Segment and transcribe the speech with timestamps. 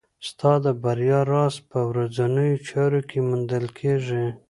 [0.27, 4.25] ستا د بریا راز په ورځنیو چارو کې موندل کېږي.